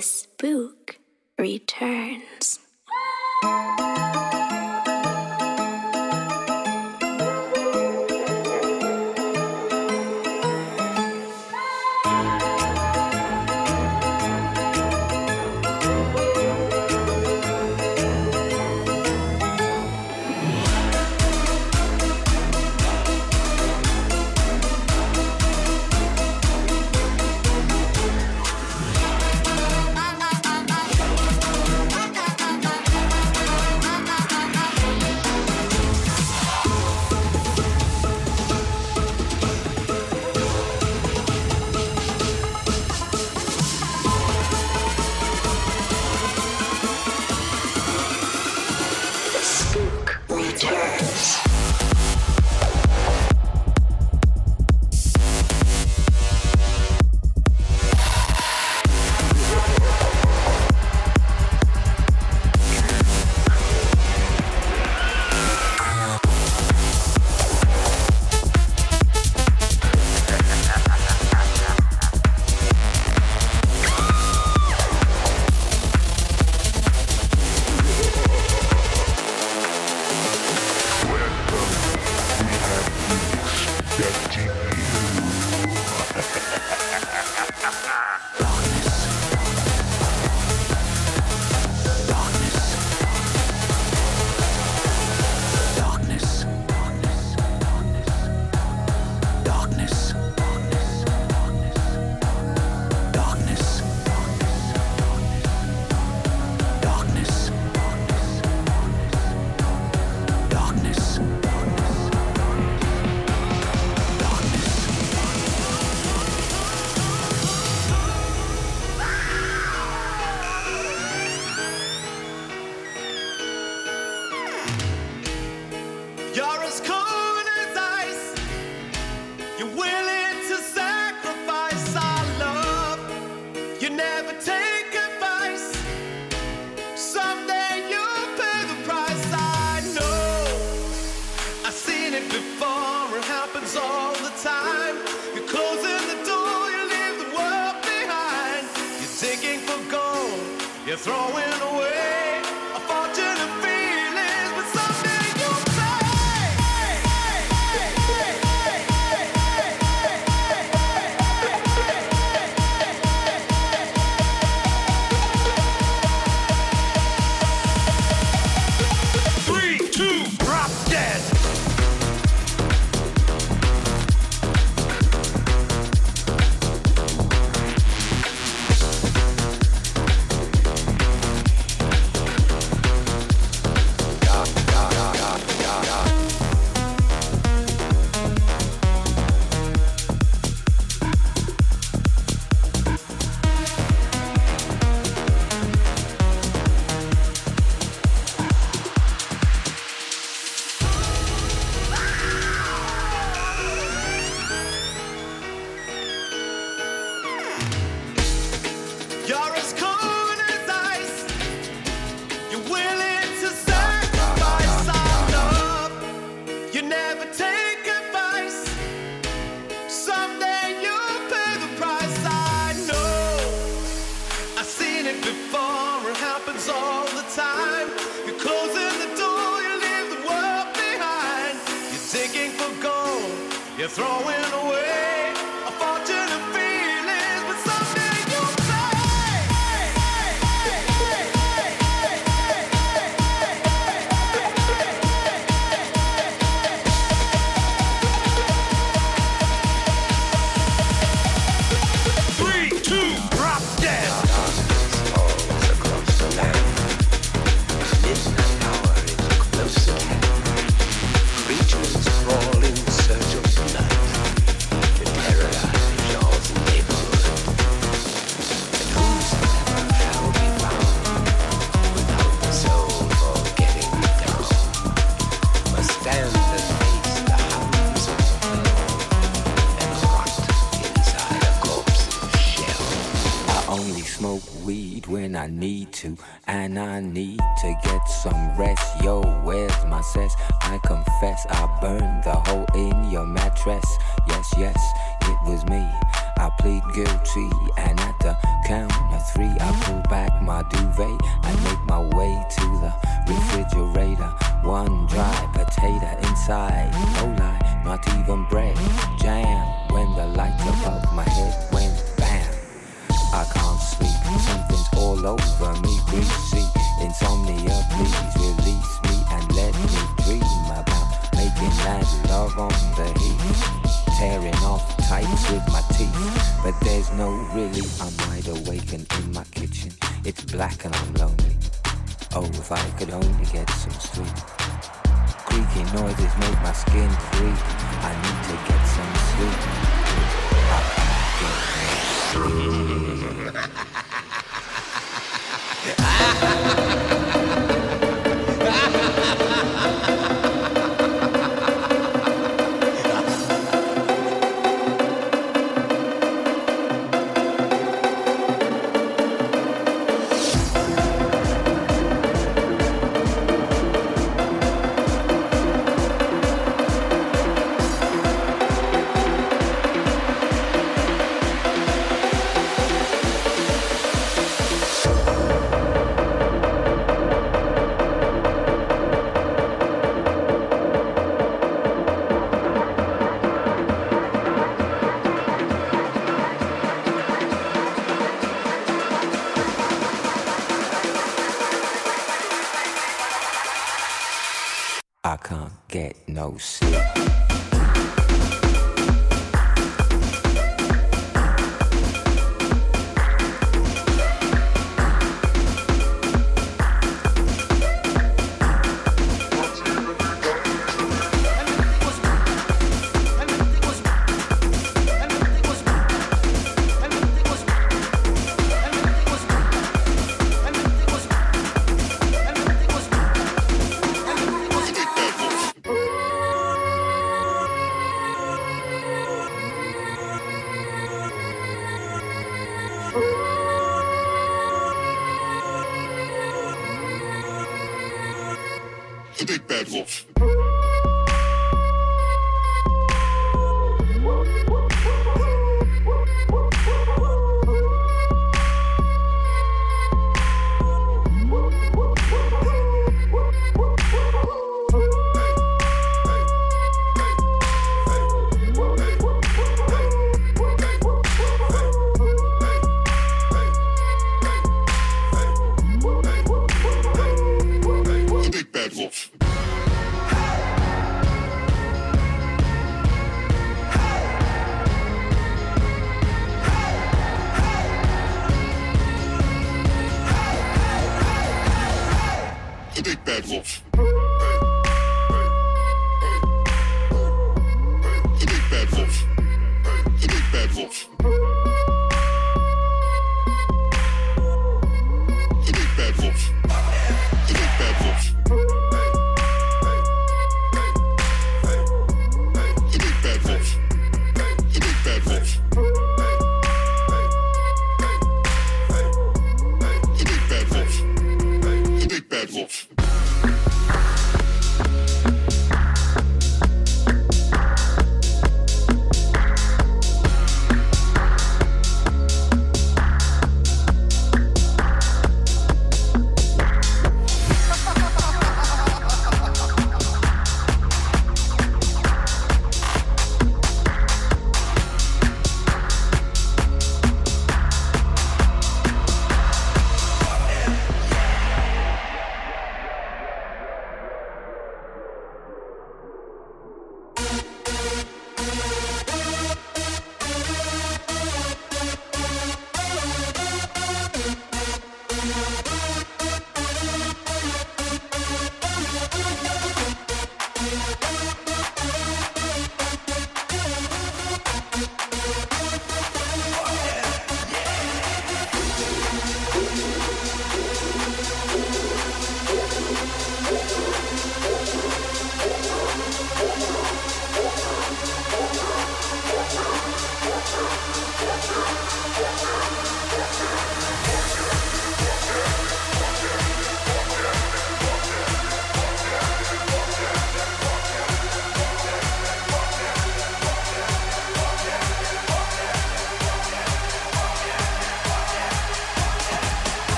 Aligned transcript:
Bliss 0.00 0.26
Boo. 0.40 0.49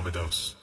overdose. 0.00 0.54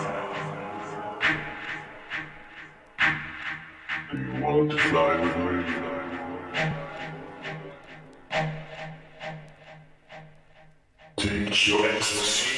Do 4.11 4.17
you 4.17 4.43
want 4.43 4.71
to 4.71 4.77
fly 4.77 5.19
with 5.19 5.35
me? 5.37 5.63
Take 11.17 11.67
your 11.67 11.89
ecstasy. 11.91 12.56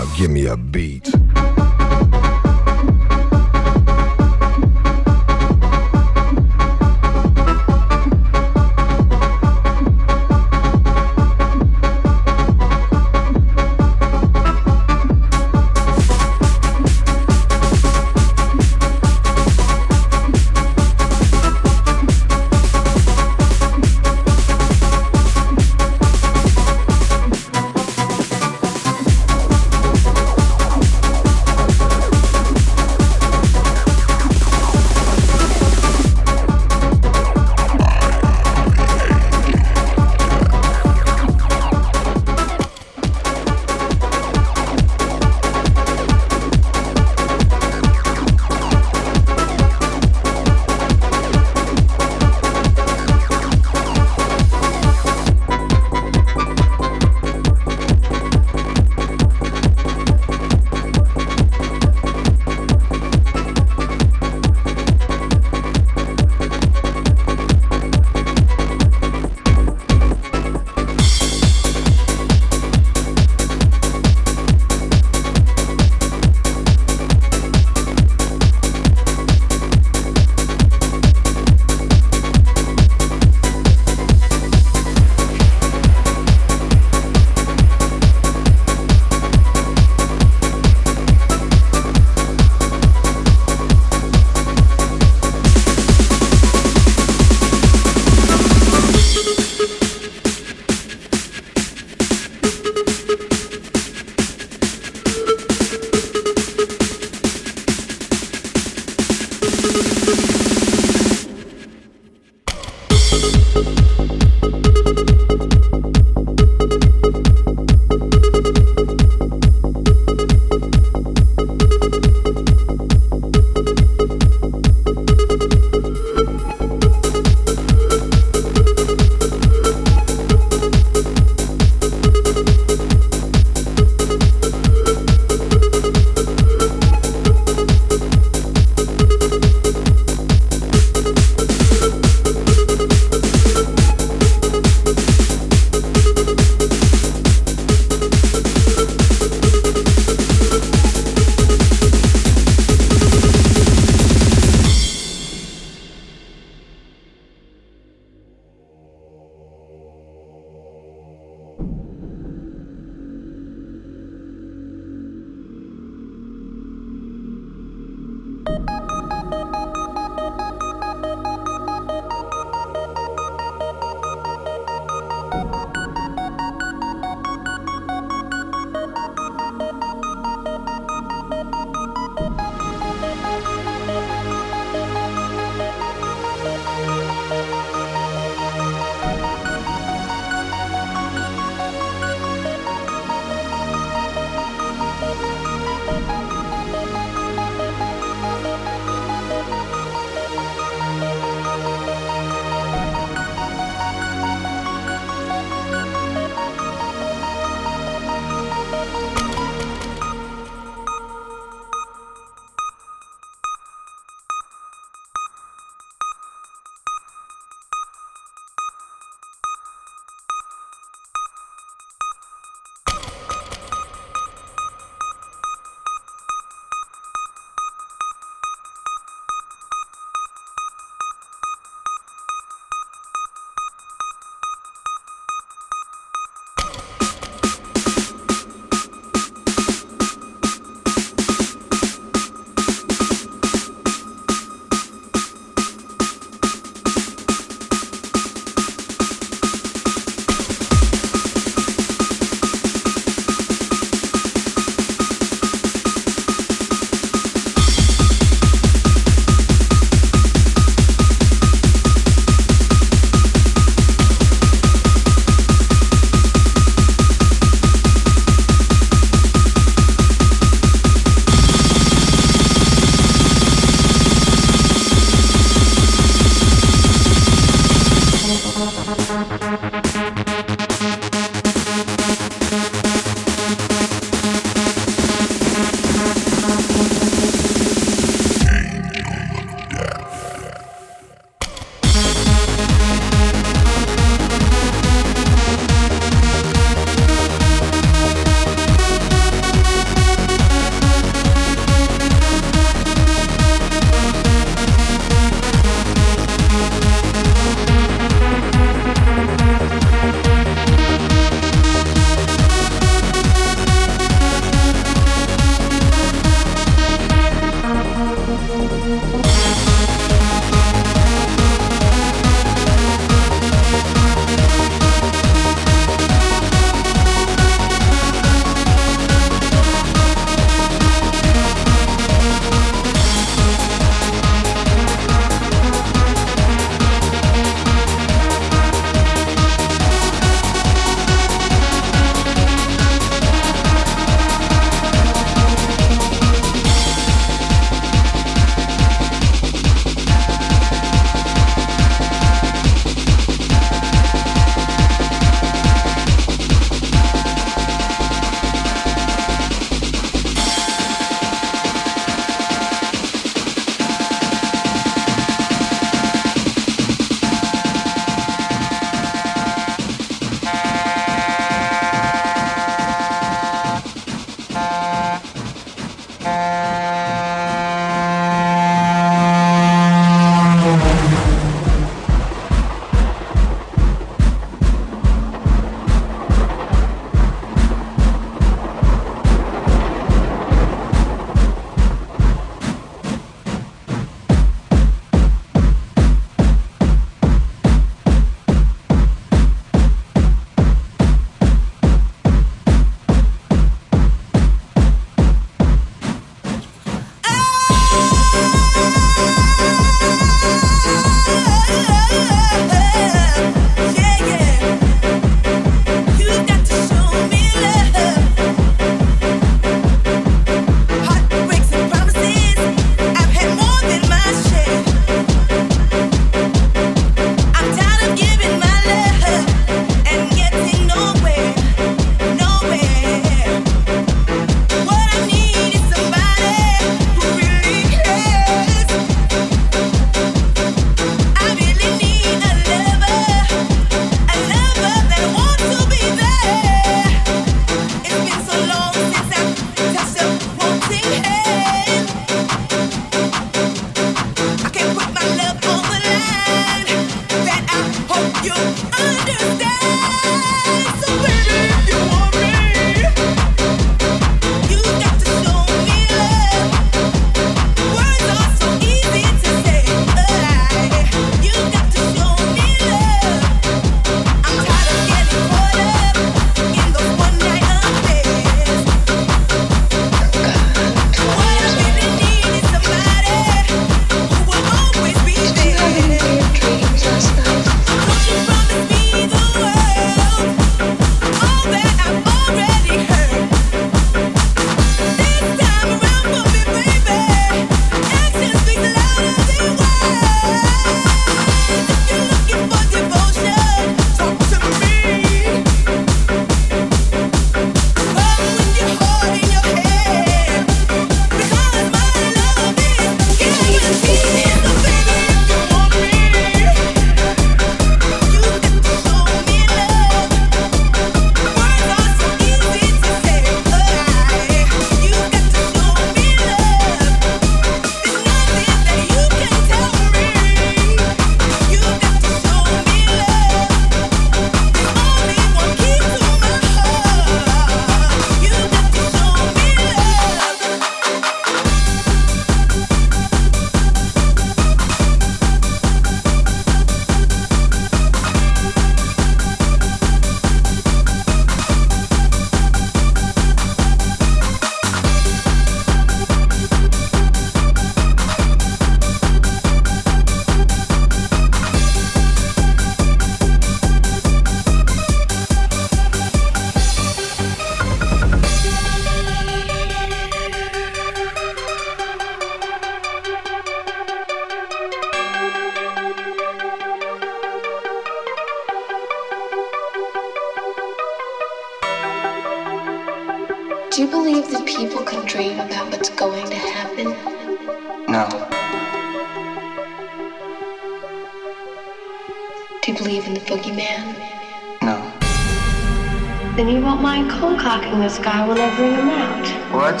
clock 597.68 597.84
in 597.92 598.00
the 598.00 598.08
sky 598.08 598.48
will 598.48 598.54
never 598.54 598.76
bring 598.76 598.94
him 598.94 599.10
out. 599.10 599.46
What? 599.76 600.00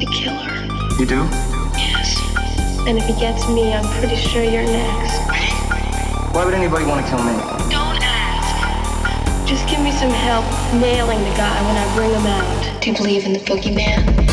The 0.00 0.08
killer. 0.16 0.96
You 0.98 1.04
do? 1.04 1.28
Yes. 1.76 2.16
And 2.88 2.96
if 2.96 3.04
he 3.04 3.12
gets 3.20 3.46
me, 3.50 3.70
I'm 3.74 3.84
pretty 4.00 4.16
sure 4.16 4.42
you're 4.42 4.62
next. 4.62 5.20
Why 6.32 6.46
would 6.46 6.54
anybody 6.54 6.86
want 6.86 7.04
to 7.04 7.10
kill 7.12 7.22
me? 7.22 7.36
Don't 7.68 8.00
ask. 8.00 9.46
Just 9.46 9.68
give 9.68 9.80
me 9.80 9.92
some 9.92 10.08
help 10.10 10.46
nailing 10.80 11.18
the 11.18 11.36
guy 11.36 11.60
when 11.68 11.76
I 11.76 11.94
bring 11.94 12.10
him 12.12 12.24
out. 12.26 12.80
Do 12.82 12.90
you 12.90 12.96
believe 12.96 13.26
in 13.26 13.34
the 13.34 13.40
boogeyman? 13.40 14.29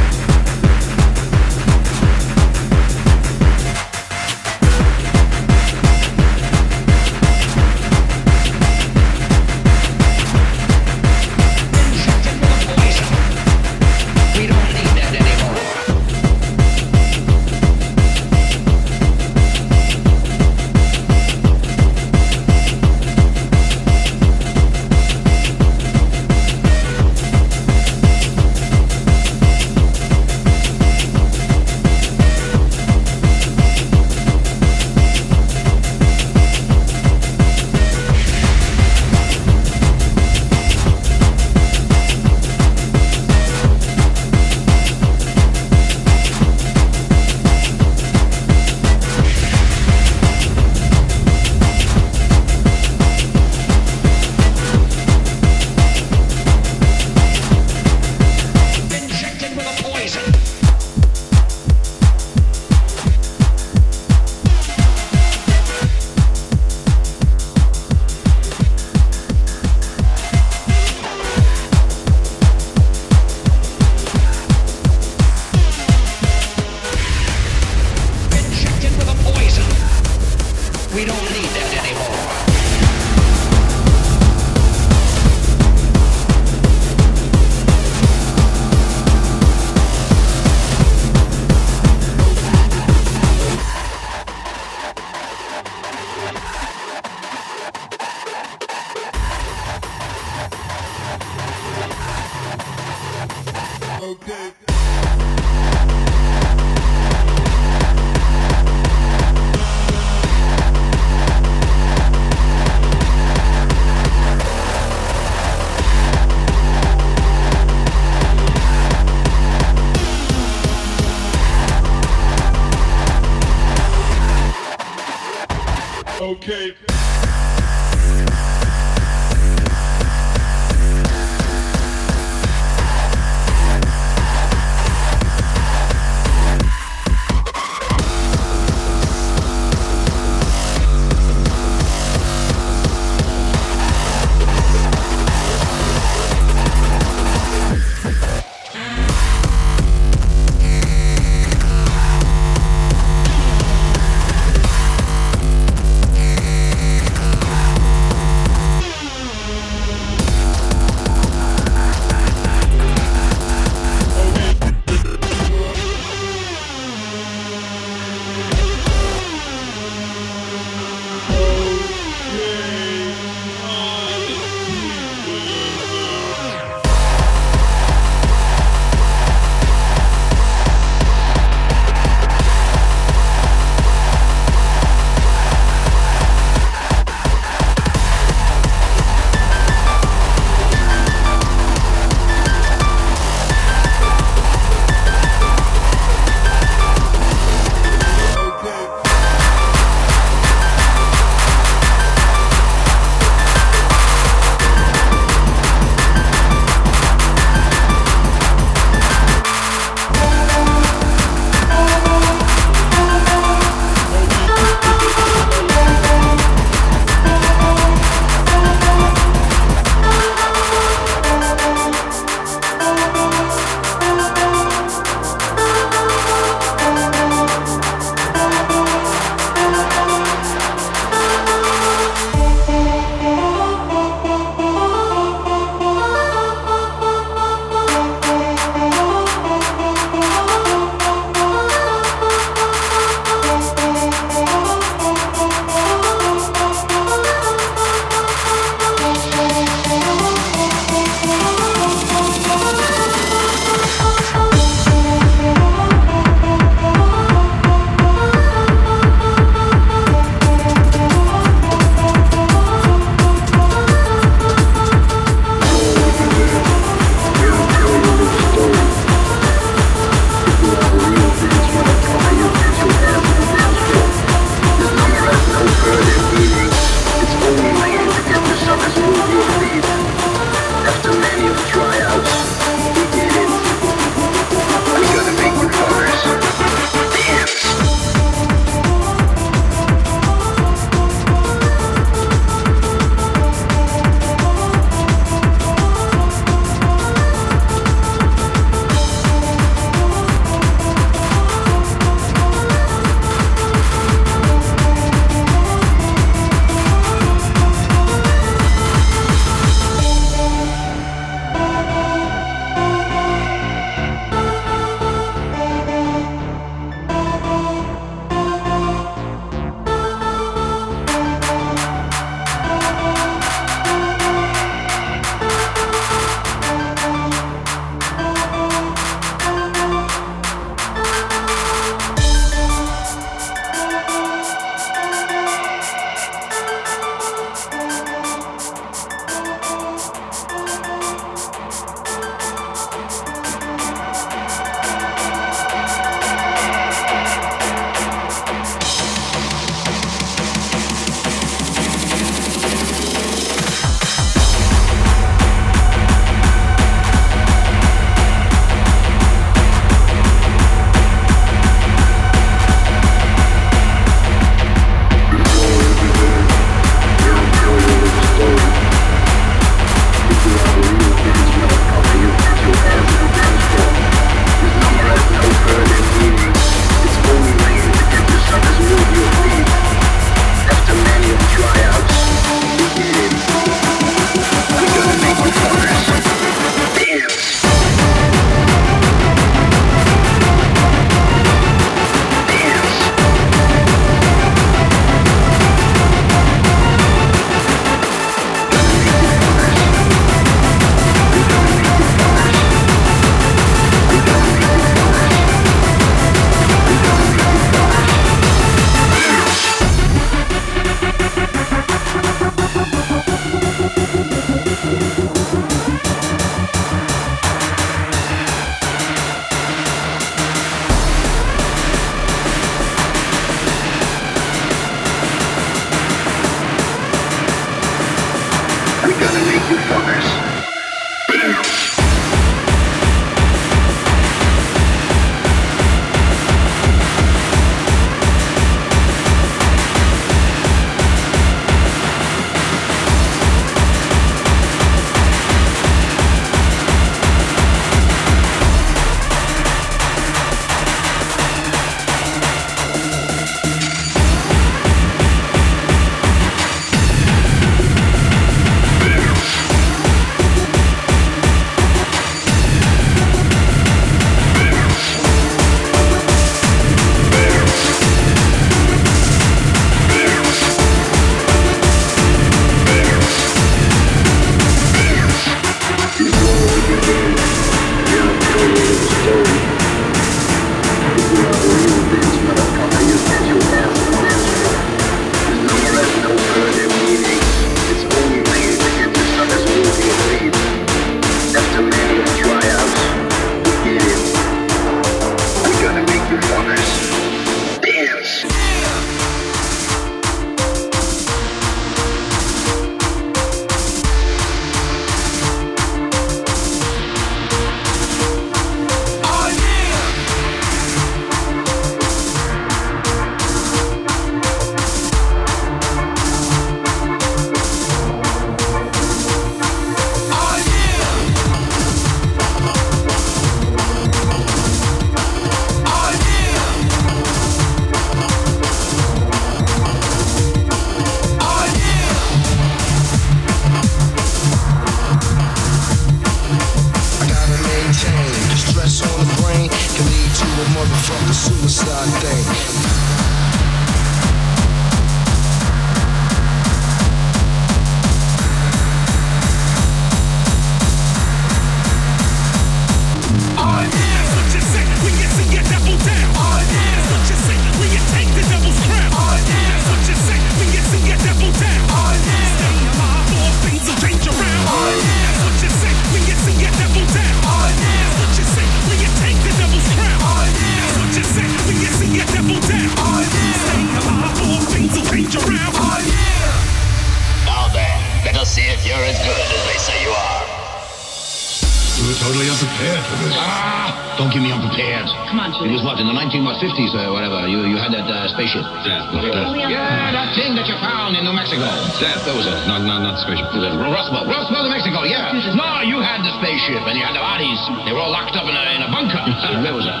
spaceship? 593.24 593.80
Roswell. 593.80 594.24
Roswell 594.28 594.64
to 594.68 594.72
Mexico, 594.72 595.04
yeah. 595.08 595.32
No, 595.56 595.66
you 595.82 595.98
had 596.04 596.20
the 596.20 596.32
spaceship 596.44 596.84
and 596.84 596.94
you 596.96 597.04
had 597.04 597.16
the 597.16 597.24
bodies. 597.24 597.58
They 597.88 597.92
were 597.96 598.04
all 598.04 598.12
locked 598.12 598.36
up 598.36 598.44
in 598.44 598.54
a, 598.54 598.64
in 598.76 598.82
a 598.84 598.90
bunker. 598.92 599.18
Where 599.64 599.74
was 599.74 599.86
that? 599.88 600.00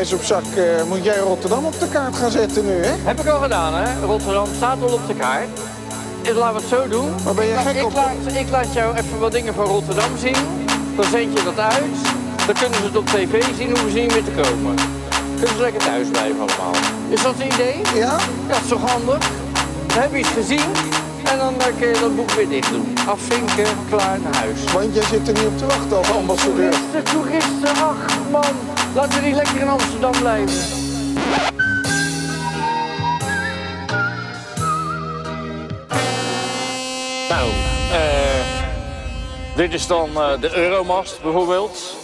reis 0.00 0.12
op 0.12 0.22
zak 0.36 0.44
eh, 0.56 0.64
moet 0.88 1.04
jij 1.04 1.18
Rotterdam 1.18 1.64
op 1.64 1.80
de 1.80 1.88
kaart 1.88 2.16
gaan 2.16 2.30
zetten 2.30 2.62
nu, 2.64 2.76
hè? 2.84 2.92
Heb 3.12 3.20
ik 3.20 3.26
al 3.28 3.40
gedaan, 3.40 3.72
hè? 3.74 3.88
Rotterdam 4.06 4.46
staat 4.56 4.82
al 4.82 4.92
op 5.00 5.04
de 5.06 5.14
kaart. 5.14 5.50
laten 6.24 6.36
laat 6.42 6.54
het 6.54 6.68
zo 6.74 6.88
doen. 6.88 7.08
Maar 7.24 7.34
ben 7.34 7.46
je 7.46 7.54
nou, 7.56 7.66
gek 7.66 7.76
ik, 7.76 7.84
op... 7.84 7.92
laat, 7.94 8.34
ik 8.42 8.48
laat 8.50 8.72
jou 8.72 8.88
even 8.96 9.18
wat 9.18 9.32
dingen 9.32 9.54
van 9.54 9.64
Rotterdam 9.64 10.10
zien. 10.18 10.36
Dan 10.96 11.04
zend 11.04 11.38
je 11.38 11.42
dat 11.44 11.58
uit. 11.58 11.94
Dan 12.46 12.54
kunnen 12.60 12.78
ze 12.80 12.84
het 12.84 12.96
op 12.96 13.06
tv 13.06 13.44
zien, 13.58 13.68
hoe 13.70 13.76
ze 13.78 13.90
zien 13.98 14.08
weer 14.08 14.24
te 14.24 14.30
komen. 14.42 14.74
Kunnen 15.38 15.56
ze 15.56 15.60
lekker 15.60 15.82
thuis 15.84 16.08
blijven 16.08 16.38
allemaal. 16.38 16.80
Is 17.08 17.22
dat 17.22 17.34
een 17.38 17.46
idee? 17.52 17.80
Ja. 17.94 18.16
Ja, 18.48 18.54
is 18.64 18.68
toch 18.68 18.90
handig? 18.90 19.24
We 19.86 19.94
heb 20.00 20.14
iets 20.14 20.28
gezien. 20.40 20.68
En 21.30 21.38
dan 21.38 21.54
eh, 21.58 21.66
kun 21.78 21.88
je 21.88 21.98
dat 22.00 22.16
boek 22.16 22.30
weer 22.30 22.48
dicht 22.48 22.70
doen. 22.70 22.94
Afvinken, 23.08 23.74
klaar 23.90 24.18
naar 24.20 24.36
huis. 24.36 24.60
Want 24.72 24.94
jij 24.94 25.04
zit 25.04 25.28
er 25.28 25.34
niet 25.34 25.46
op 25.52 25.58
te 25.58 25.66
wachten 25.66 25.96
als 25.96 26.10
ambassadeur. 26.10 26.70
Toeristen, 26.72 27.04
toeristen, 27.14 27.74
ach 27.88 27.96
man. 28.30 28.54
Laten 28.94 29.20
we 29.20 29.26
niet 29.26 29.34
lekker 29.34 29.56
in 29.60 29.68
Amsterdam 29.68 30.12
blijven. 30.12 30.58
Nou, 37.28 37.50
eh, 37.92 38.28
Dit 39.56 39.72
is 39.72 39.86
dan 39.86 40.10
eh, 40.16 40.40
de 40.40 40.56
Euromast 40.56 41.22
bijvoorbeeld. 41.22 41.98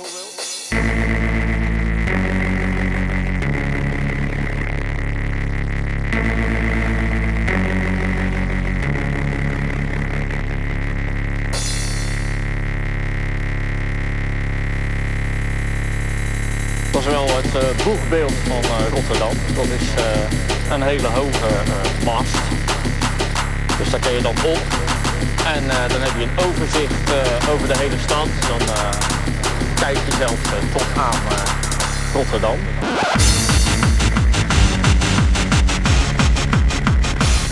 boegbeeld 17.87 18.33
van 18.47 18.63
eh, 18.77 18.89
Rotterdam. 18.93 19.35
Dat 19.55 19.65
is 19.65 19.89
eh, 19.97 20.75
een 20.75 20.83
hele 20.83 21.07
hoge 21.09 21.47
eh, 21.47 22.05
mast. 22.05 22.37
Dus 23.79 23.91
daar 23.91 24.01
kun 24.01 24.13
je 24.13 24.23
dan 24.23 24.35
op. 24.47 24.59
En 25.55 25.63
dan 25.93 26.01
heb 26.03 26.15
je 26.19 26.23
een 26.23 26.45
overzicht 26.47 27.11
over 27.53 27.69
de 27.69 27.77
hele 27.79 27.95
stad. 28.05 28.25
Dus 28.27 28.49
dan 28.49 28.75
kijk 29.75 29.97
je 29.97 30.17
zelf 30.19 30.39
tot 30.73 30.87
aan 30.95 31.19
Rotterdam. 32.15 32.57